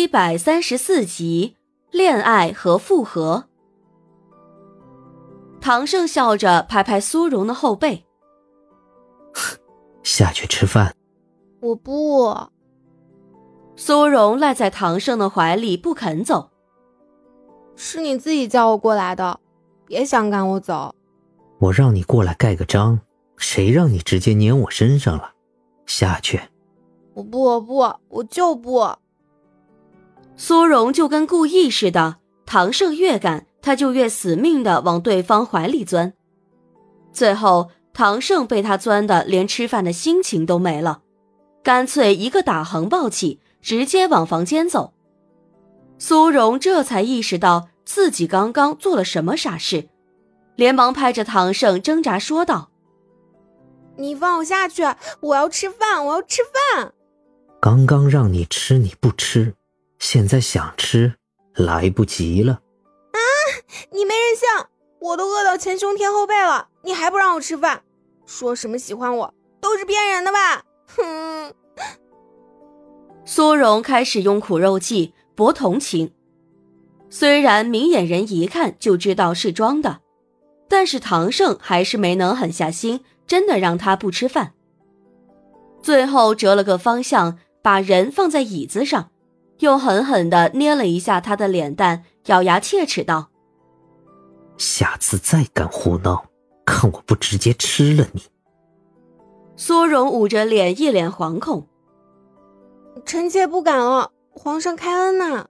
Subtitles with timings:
[0.00, 1.56] 第一百三十四集，
[1.90, 3.44] 恋爱和复合。
[5.60, 8.06] 唐盛笑着拍拍苏荣的后背，
[10.02, 10.96] 下去吃饭。
[11.60, 12.34] 我不。
[13.76, 16.48] 苏荣赖在唐盛的怀里不肯走。
[17.76, 19.38] 是你自己叫我过来的，
[19.84, 20.94] 别想赶我走。
[21.58, 22.98] 我让你过来盖个章，
[23.36, 25.32] 谁让你直接粘我身上了？
[25.84, 26.40] 下去。
[27.12, 28.90] 我不，我不，我就不。
[30.42, 36.14] 苏荣就跟故意似的，唐胜越赶，他就越死命的往对方怀里钻。
[37.12, 41.02] 最后，唐胜被他钻的连吃饭的心情都没了，
[41.62, 44.94] 干脆一个打横抱起，直接往房间走。
[45.98, 49.90] 苏荣这才意识到自己刚刚做了什么傻事，
[50.56, 52.70] 连忙拍着唐胜挣扎说道
[53.98, 54.84] ：“你放我下去，
[55.20, 56.40] 我要吃饭，我要吃
[56.72, 56.94] 饭。”
[57.60, 59.54] 刚刚让你吃你不吃。
[60.00, 61.14] 现在想吃，
[61.54, 62.54] 来不及了。
[63.12, 63.20] 啊！
[63.92, 64.66] 你没人性！
[64.98, 67.82] 我都饿到前胸贴后背了，你还不让我吃饭？
[68.26, 70.64] 说什么喜欢我，都是骗人的吧？
[70.96, 71.54] 哼！
[73.26, 76.12] 苏荣开始用苦肉计博同情，
[77.10, 80.00] 虽然明眼人一看就知道是装的，
[80.66, 84.54] 但是唐盛还是没能狠下心，真的让他不吃饭。
[85.82, 89.10] 最后折了个方向，把人放在椅子上。
[89.60, 93.30] 又狠狠的捏了一下他的脸蛋，咬牙切齿道
[94.58, 96.26] ：“下次再敢胡闹，
[96.64, 98.22] 看我不直接吃了你！”
[99.56, 101.66] 苏荣捂着脸，一脸惶恐
[103.04, 105.46] ：“臣妾不敢了，皇上开恩呐！”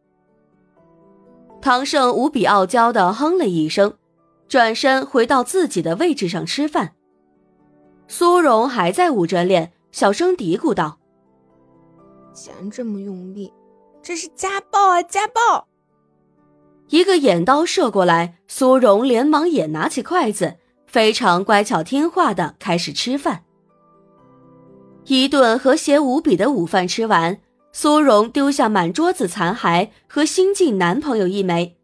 [1.62, 3.94] 唐盛无比傲娇的哼了一声，
[4.48, 6.94] 转身回到自己的位置上吃饭。
[8.08, 10.98] 苏荣还在捂着脸，小声嘀咕道
[12.34, 13.52] ：“既然这么用力。”
[14.02, 15.02] 这是家暴啊！
[15.02, 15.68] 家暴！
[16.88, 20.56] 一个眼刀射过来，苏荣连忙也拿起筷子，
[20.86, 23.44] 非常乖巧听话的开始吃饭。
[25.06, 27.38] 一顿和谐无比的午饭吃完，
[27.72, 31.76] 苏荣丢下满桌子残骸和新晋男朋友一枚，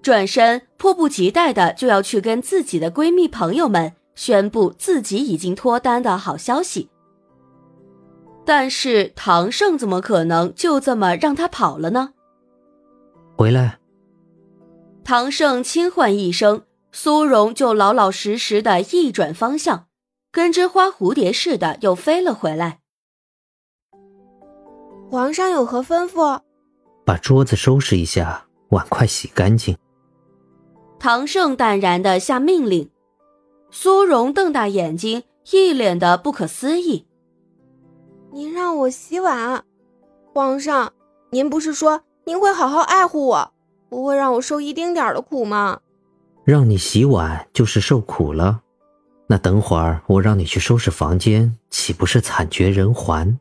[0.00, 6.88] 转身迫不及待的就要去跟自己的闺蜜朋友们宣布自己已经脱单的好消息。
[8.44, 12.14] 但是唐胜怎么可能就这么让他跑了呢？
[13.36, 13.78] 回来。
[15.04, 16.62] 唐胜轻唤一声，
[16.92, 19.86] 苏荣就老老实实的一转方向，
[20.30, 22.80] 跟只花蝴蝶似的又飞了回来。
[25.10, 26.40] 皇上有何吩咐？
[27.04, 29.76] 把桌子收拾一下，碗筷洗干净。
[30.98, 32.90] 唐胜淡然的下命令。
[33.72, 37.06] 苏荣瞪大眼睛，一脸的不可思议。
[38.32, 39.64] 您让我洗碗，
[40.32, 40.92] 皇上，
[41.30, 43.52] 您不是说您会好好爱护我，
[43.88, 45.80] 不会让我受一丁点儿的苦吗？
[46.44, 48.62] 让你洗碗就是受苦了，
[49.26, 53.38] 那等会儿我让你去收拾房间，岂不是惨绝人寰？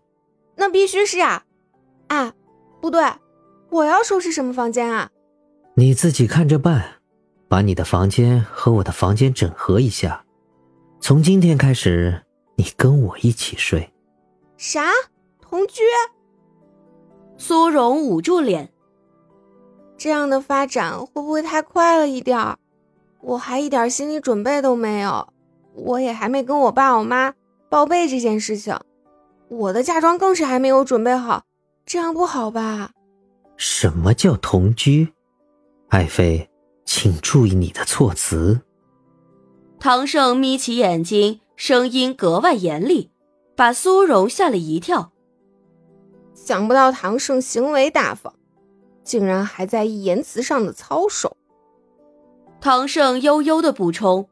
[0.55, 1.43] 那必须是啊！
[2.07, 2.33] 啊，
[2.81, 3.03] 不对，
[3.69, 5.11] 我要收拾什么房间啊？
[5.75, 6.95] 你自己看着办，
[7.47, 10.25] 把你的房间和我的房间整合一下。
[10.99, 12.23] 从今天开始，
[12.55, 13.93] 你跟我一起睡。
[14.59, 14.91] 啥
[15.39, 15.83] 同居？
[17.37, 18.73] 苏荣捂住脸。
[19.97, 22.57] 这样的发展会不会太快了一点儿？
[23.21, 25.29] 我还一点心理准备都没有，
[25.75, 27.33] 我也还没跟我爸我妈
[27.69, 28.77] 报备这件事情，
[29.47, 31.45] 我的嫁妆更是还没有准备好，
[31.85, 32.91] 这样不好吧？
[33.55, 35.13] 什么叫同居？
[35.87, 36.49] 爱妃，
[36.83, 38.59] 请注意你的措辞。
[39.79, 43.11] 唐胜眯起眼睛，声音格外严厉。
[43.59, 45.11] 把苏荣吓了一跳，
[46.33, 48.33] 想不到唐盛行为大方，
[49.03, 51.35] 竟然还在意言辞上的操守。
[52.61, 54.29] 唐盛悠悠的补充：“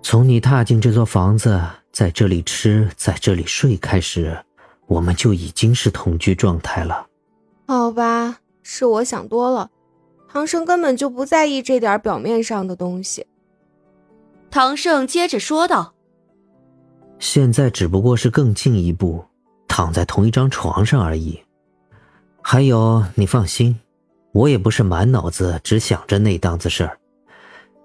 [0.00, 1.60] 从你踏进这座房子，
[1.90, 4.44] 在这里吃，在这里睡开始，
[4.86, 7.08] 我们就已经是同居状态了。”
[7.66, 9.72] 好吧，是我想多了，
[10.28, 13.26] 唐盛根本就不在意这点表面上的东西。
[14.52, 15.94] 唐盛接着说道。
[17.18, 19.24] 现在只不过是更进一步，
[19.66, 21.40] 躺在同一张床上而已。
[22.42, 23.78] 还有，你放心，
[24.32, 26.98] 我也不是满脑子只想着那档子事儿，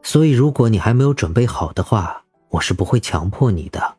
[0.01, 3.95] 所以如果你还没有准备好的话，我是不会强迫你的。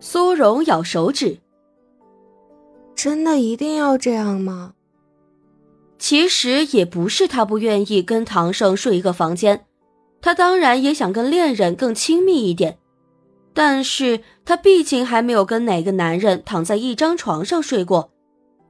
[0.00, 1.38] 苏荣咬手指，
[2.94, 4.72] 真的一定要这样吗？
[5.98, 9.66] 其实也不是他不愿意跟唐盛睡一个房间，
[10.20, 12.78] 他当然也想跟恋人更亲密一点。
[13.52, 18.12] 但是他毕竟还没有跟哪个男人躺在一张床上睡过，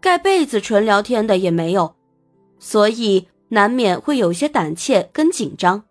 [0.00, 1.94] 盖被子纯聊天的也没有，
[2.58, 5.84] 所以难免会有些胆怯跟紧张。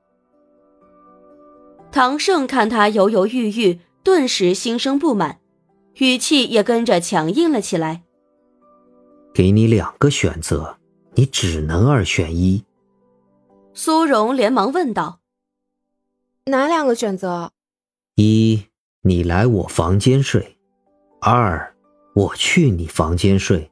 [1.91, 5.39] 唐胜看他犹犹豫豫，顿时心生不满，
[5.95, 8.03] 语气也跟着强硬了起来。
[9.33, 10.77] 给你两个选择，
[11.13, 12.63] 你只能二选一。
[13.73, 15.19] 苏荣连忙问道
[16.45, 17.51] ：“哪两个选择？
[18.15, 18.65] 一，
[19.07, 20.41] 你来我房间睡；
[21.21, 21.73] 二，
[22.13, 23.71] 我去你房间睡。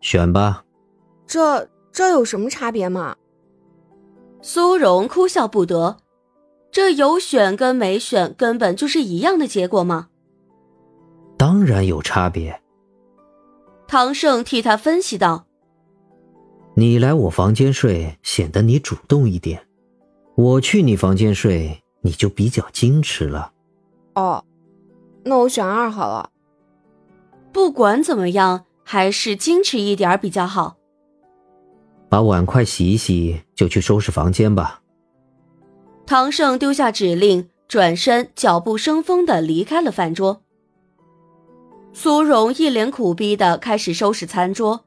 [0.00, 0.64] 选吧。”
[1.28, 3.14] 这这有什么差别吗？
[4.40, 5.98] 苏荣哭笑不得，
[6.72, 10.08] 这有选跟没选根本就是一样的结果吗？
[11.36, 12.62] 当然有差别。
[13.86, 15.44] 唐胜替他分析道
[16.74, 19.58] ：“你来我房间睡，显得你主动一点；
[20.36, 23.52] 我去你房间睡，你就比较矜持了。”
[24.16, 24.42] 哦，
[25.24, 26.30] 那我选二好了。
[27.52, 30.76] 不管怎么样，还是矜持一点比较好。
[32.08, 34.82] 把碗筷洗一洗，就去收拾房间吧。
[36.06, 40.42] 唐胜丢下指令，转身，脚步生风的离开了饭桌。
[41.92, 44.84] 苏荣一脸苦逼的开始收拾餐桌，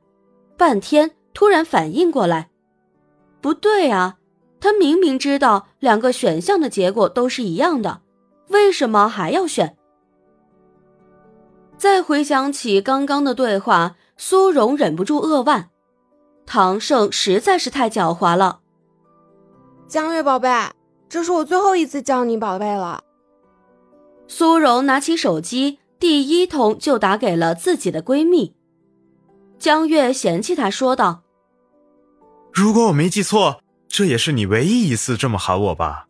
[0.57, 2.49] 半天突然反应过来，
[3.41, 4.17] 不对啊，
[4.59, 8.01] 他明明知道两个选项的结果都是一样的，
[8.49, 9.77] 为什么还要选？
[11.77, 15.69] 再回想起刚刚的对话，苏荣忍不住扼腕，
[16.45, 18.61] 唐胜实在是太狡猾了。
[19.87, 20.49] 江月宝贝，
[21.09, 23.03] 这是我最后一次叫你宝贝了。
[24.27, 25.79] 苏荣拿起手机。
[25.99, 28.53] 第一通就打给了自己的闺蜜
[29.57, 31.23] 江月，嫌弃她说道
[32.51, 36.09] ：“如果我没记错，这也是你唯一一次这么喊我吧？”“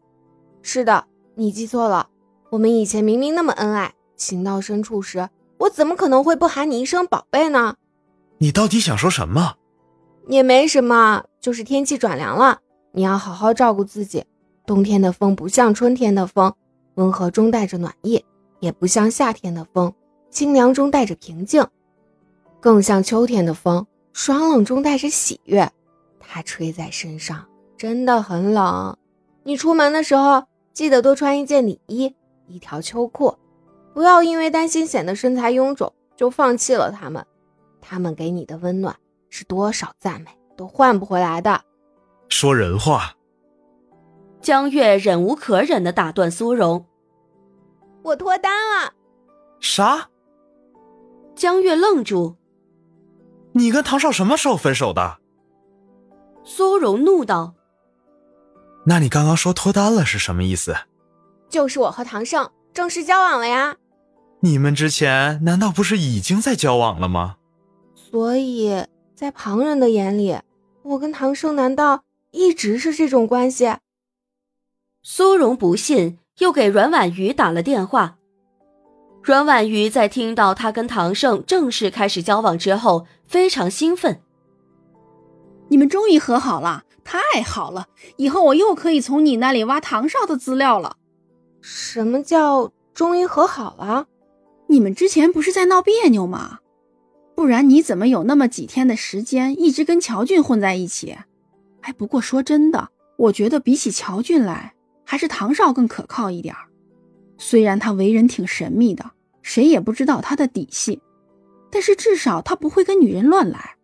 [0.64, 1.06] 是的，
[1.36, 2.10] 你记错了。
[2.50, 5.30] 我们以前明明那么恩爱，情到深处时，
[5.64, 7.76] 我怎么可能会不喊你一声宝贝呢
[8.40, 9.56] ？”“你到底想说什么
[10.28, 12.60] ？”“也没什么，就是天气转凉了，
[12.92, 14.24] 你要好好照顾自己。
[14.66, 16.54] 冬天的风不像春天的风，
[16.96, 18.24] 温和中带着暖意。”
[18.60, 19.94] 也不像夏天的风，
[20.30, 21.68] 清凉中带着平静，
[22.62, 25.70] 更像秋天的风，爽冷中带着喜悦。
[26.18, 27.46] 它吹在身上，
[27.76, 28.98] 真的很冷。
[29.44, 32.16] 你出门的时候，记得多穿一件里衣，
[32.48, 33.36] 一条秋裤，
[33.94, 37.26] 不要因为担心显得身材臃肿就放弃了他们。
[37.80, 38.96] 他们给你的温暖，
[39.30, 41.62] 是多少赞美都换不回来的。
[42.30, 43.16] 说人话。
[44.42, 46.86] 江月忍无可忍的打断苏荣。
[48.04, 48.94] 我脱单了，
[49.60, 50.10] 啥？
[51.36, 52.36] 江月愣住。
[53.54, 55.20] 你跟唐少什么时候分手的？
[56.44, 57.54] 苏荣怒道
[58.86, 60.76] ：“那你刚刚说脱单了是什么意思？”
[61.48, 63.78] 就是我和唐胜正式交往了呀。
[64.44, 67.38] 你们之前难道不是已经在交往了吗？
[67.96, 68.86] 所以
[69.16, 70.38] 在旁人的眼里，
[70.84, 73.76] 我跟唐胜难道一直是这种关系？
[75.02, 76.20] 苏荣不信。
[76.40, 78.18] 又给阮婉瑜打了电话。
[79.22, 84.20] 阮婉瑜在听到他跟唐胜正式开始交往之后，非常兴奋。
[85.70, 87.86] 你们终于和好了，太好了！
[88.18, 90.98] 以后我又可以从你那里挖唐少的资料了。
[91.62, 94.08] 什么叫终于和好了？
[94.74, 96.58] 你们之前不是在闹别扭吗？
[97.36, 101.16] 不然你怎么有那么几天的时间一直跟乔俊混在一起？
[101.82, 104.74] 哎，不过说真的，我觉得比起乔俊来。
[105.06, 106.62] 还是唐少更可靠一点儿，
[107.38, 109.12] 虽然他为人挺神秘的，
[109.44, 111.00] 谁也不知道他的底细，
[111.70, 113.76] 但是至少他不会跟女人乱来。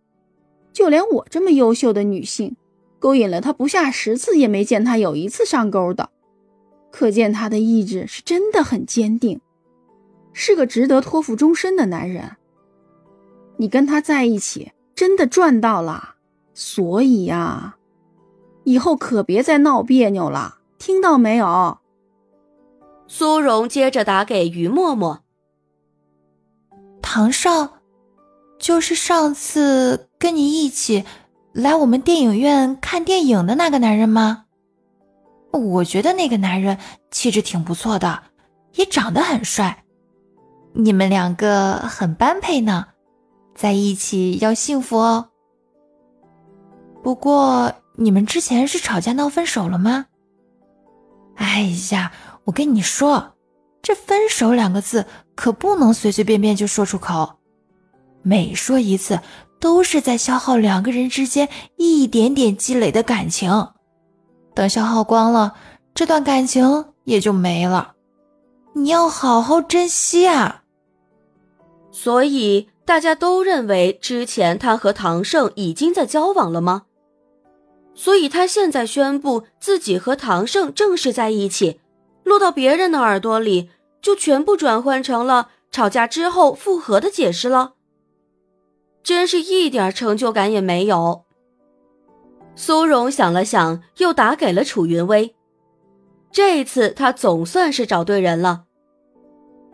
[0.74, 2.56] 就连我这么优秀的女性，
[2.98, 6.10] 勾引了他不下十次，也没见他有一次上钩的，
[6.90, 9.40] 可见他的意志是真的很坚定，
[10.42, 12.38] 是个值得托付终身的男人。
[13.58, 16.16] 你跟他在一起，真的赚到了，
[16.54, 17.76] 所以呀，
[18.64, 20.60] 以后可别再闹别扭了。
[20.78, 21.80] 听到没有？
[23.06, 25.26] 苏荣接着打给于默默。
[27.02, 27.82] 唐少，
[28.58, 31.04] 就是上次跟你一起
[31.52, 34.46] 来我们电影院看电影的那个男人吗？
[35.52, 36.78] 我觉得那个男人
[37.12, 38.24] 气质挺不错的，
[38.76, 39.84] 也长得很帅，
[40.82, 42.88] 你们两个很般配呢，
[43.54, 45.28] 在一起要幸福哦。
[47.04, 50.06] 不过你们之前是吵架闹分手了吗？
[51.36, 52.14] 哎呀，
[52.46, 53.34] 我跟你说，
[53.82, 55.06] 这“分手”两个字
[55.36, 57.40] 可不能随随便便就说出口，
[58.22, 59.20] 每说一次
[59.60, 63.74] 都是在消耗两个人之间一点点积累的感情，
[64.56, 65.56] 等消耗光了，
[65.94, 67.96] 这段感情也就没了。
[68.76, 70.59] 你要好好珍惜啊！
[72.02, 76.84] 所以大家都认为之前他和唐胜已经在交往了吗？
[77.94, 81.82] 所以他现在宣布自己和唐胜正式在一起，
[82.24, 83.70] 落到别人的耳朵里，
[84.02, 87.74] 就全部转换成了吵架之后复合的解释了。
[89.04, 91.26] 真是一点成就感也没有。
[92.56, 95.36] 苏荣想了想，又打给了楚云威。
[96.32, 98.69] 这一次，他总算是找对人了。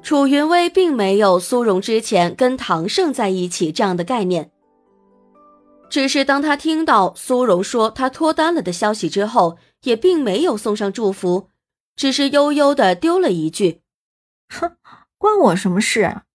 [0.05, 4.51] 楚云威并没有苏荣之前跟唐胜在一起这样的概念，
[5.89, 11.49] 只是当他听到苏荣说他脱单了的消息之后，也并没有送上祝福，
[11.95, 13.81] 只是悠悠的丢了一句
[14.53, 14.77] ：“哼，
[15.17, 16.25] 关我什么事啊？”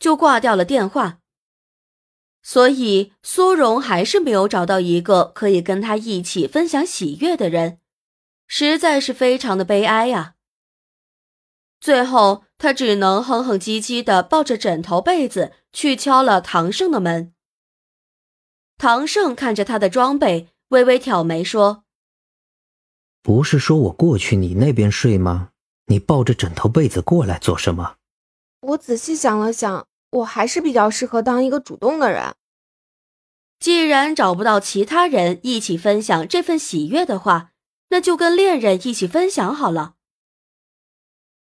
[0.00, 1.20] 就挂掉了电话。
[2.42, 7.78] 所以苏荣还是没有找到一个可以跟他一起分享喜悦的人，
[8.48, 10.34] 实在是非常的悲哀呀。
[11.80, 17.32] 最后，他只能哼哼唧唧的抱着枕头被子去敲了唐胜的门。
[18.76, 21.84] 唐胜看着他的装备，微微挑眉说
[23.22, 25.50] ：“不是说我过去你那边睡吗？
[25.86, 27.96] 你抱着枕头被子过来做什么？”
[28.60, 29.86] 我仔细想了想。
[30.10, 32.34] 我还是比较适合当一个主动的人。
[33.60, 37.50] 既然找不到其他人一起分享这份喜悦的话，
[37.90, 39.96] 那就跟恋人一起分享好了。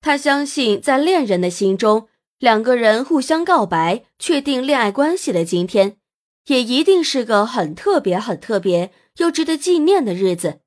[0.00, 5.98] 他相信，在恋人的心中，两个人互相告白、确定恋爱关系的今天，
[6.46, 10.60] 也一定是个很特别、很特别又值得纪念的日子。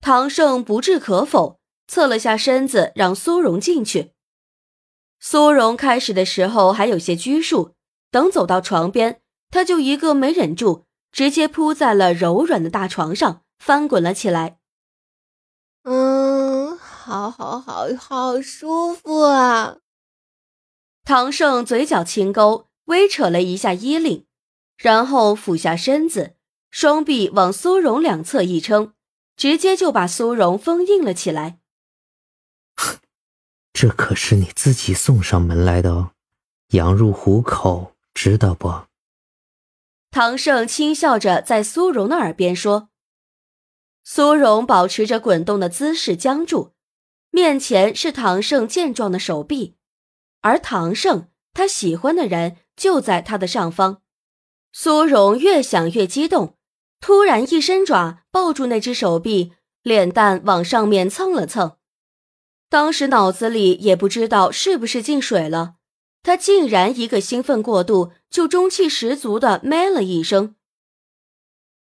[0.00, 4.12] 唐胜不置可否，侧了下身子，让苏荣进去。
[5.20, 7.74] 苏荣开始的时候还有些拘束，
[8.10, 9.20] 等走到床边，
[9.50, 14.58] 他就一个没忍住，直接扑在了柔软的大床上，翻滚了起来。
[15.82, 16.37] 嗯，
[17.08, 19.78] 好，好，好，好舒服啊！
[21.04, 24.26] 唐胜嘴角轻勾，微扯了一下衣领，
[24.76, 26.36] 然后俯下身子，
[26.70, 28.92] 双臂往苏荣两侧一撑，
[29.38, 31.60] 直接就把苏荣封印了起来。
[33.72, 36.10] 这可是你自己送上门来的哦，
[36.72, 38.82] 羊入虎口，知道不？
[40.10, 42.90] 唐胜轻笑着在苏荣的耳边说。
[44.04, 46.74] 苏荣保持着滚动的姿势僵住，
[47.30, 49.76] 面前是唐胜健壮的手臂，
[50.40, 54.02] 而唐胜他喜欢的人就在他的上方。
[54.72, 56.56] 苏荣越想越激动，
[57.00, 61.76] 突然一伸爪抱住那只手臂，脸蛋往上面蹭了蹭。
[62.68, 65.76] 当时脑子里也不知道是不是进水了，
[66.22, 70.54] 他竟然一个兴奋过度，就中气十足的咩了一声。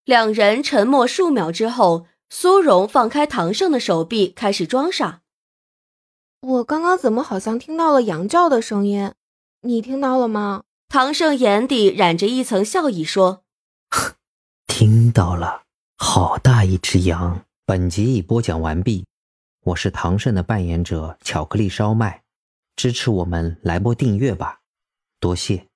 [0.04, 5.22] 两人沉默数秒之后，苏荣放开唐胜的手臂，开始装傻。
[6.40, 9.12] 我刚刚怎么好像听到了羊叫的声音？
[9.62, 10.62] 你听到了吗？
[10.88, 13.42] 唐胜眼底染着一层笑意说
[14.66, 15.64] ：“听到了，
[15.96, 19.04] 好大一只羊。”本集已播讲完毕。
[19.64, 22.22] 我是唐胜的扮演者，巧克力烧麦，
[22.76, 24.60] 支持我们来波订阅吧，
[25.20, 25.67] 多谢。